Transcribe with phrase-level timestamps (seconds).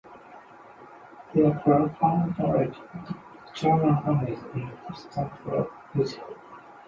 [1.35, 3.15] Their profound knowledge of the
[3.53, 6.35] German language and customs proved useful.